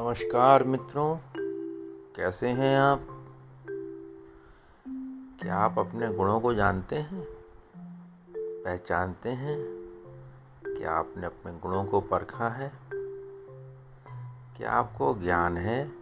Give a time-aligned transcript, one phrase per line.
[0.00, 1.18] नमस्कार मित्रों,
[2.16, 3.06] कैसे हैं आप?
[5.42, 7.26] क्या आप अपने गुणों को जानते हैं?
[8.36, 9.56] पहचानते हैं?
[10.66, 12.72] क्या आपने अपने गुणों को परखा है?
[14.56, 15.92] क्या आपको ज्ञान है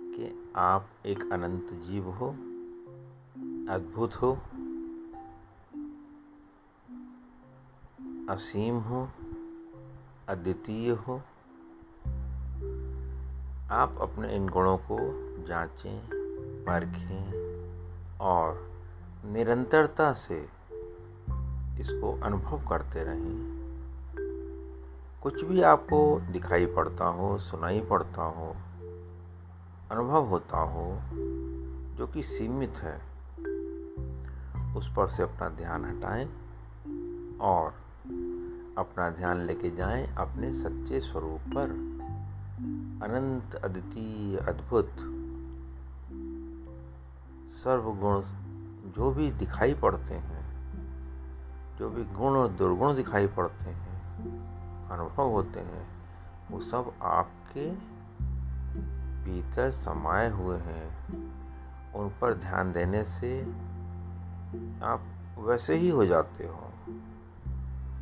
[0.00, 2.28] कि आप एक अनंत जीव हो,
[3.74, 4.32] अद्भुत हो,
[8.34, 9.08] असीम हो,
[10.28, 11.22] अद्वितीय हो?
[13.74, 14.98] आप अपने इन गुणों को
[15.48, 16.00] जांचें,
[16.64, 17.32] परखें
[18.20, 18.70] और
[19.24, 20.48] निरंतरता से
[21.80, 23.54] इसको अनुभव करते रहें।
[25.22, 28.56] कुछ भी आपको दिखाई पड़ता हो, सुनाई पड़ता हो,
[29.90, 30.98] अनुभव होता हो,
[31.96, 32.96] जो कि सीमित है,
[34.76, 36.26] उस पर से अपना ध्यान हटाएँ
[37.40, 37.74] और
[38.78, 41.93] अपना ध्यान लेके जाएँ अपने सच्चे स्वरूप पर।
[42.54, 44.90] अनंत अद्वितीय अद्भुत।
[47.50, 48.22] सर्वगुण
[48.92, 50.44] जो भी दिखाई पड़ते हैं,
[51.78, 53.94] जो भी गुण और दुर्गुण दिखाई पड़ते हैं,
[54.88, 55.86] अनुभव होते हैं,
[56.50, 57.70] वो सब आपके
[59.24, 60.96] भीतर समाये हुए हैं।
[61.92, 63.42] उन पर ध्यान देने से
[64.82, 65.00] आप
[65.38, 66.70] वैसे ही हो जाते हो।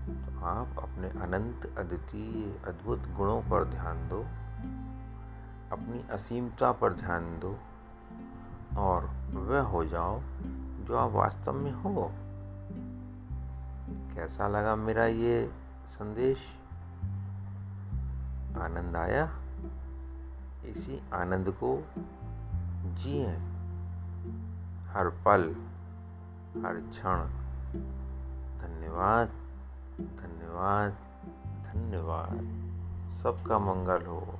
[0.07, 4.27] तो आप अपने अनंत अद्वितीय अद्भुत गुणों पर ध्यान दो।
[5.73, 7.59] अपनी असीमता पर ध्यान दो
[8.79, 10.21] और वह हो जाओ
[10.85, 12.13] जो आप वास्तव में हो।
[14.15, 15.53] कैसा लगा मेरा ये
[15.87, 16.39] संदेश?
[18.59, 19.31] आनंद आया?
[20.65, 21.87] इसी आनंद को
[22.95, 23.29] जिए।
[24.87, 25.57] हर पल,
[26.65, 27.17] हर क्षण।
[28.59, 29.29] धन्यवाद
[30.01, 30.91] धन्यवाद
[31.67, 32.63] धन्यवाद।
[33.23, 34.39] सबका मंगल हो।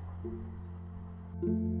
[1.45, 1.72] thank you